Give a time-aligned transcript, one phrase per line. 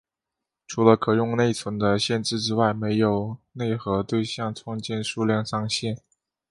[0.65, 6.01] 除了可用内存的限制之外没有内核对象创建数量上限。